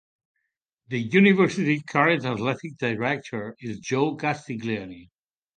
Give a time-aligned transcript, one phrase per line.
[0.87, 5.11] The university's current athletic director is Joe Castiglione.